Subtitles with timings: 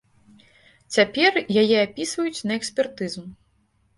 [0.97, 3.21] Цяпер яе апісваюць на экспертызу.